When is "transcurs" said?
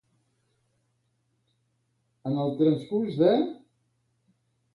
2.63-3.21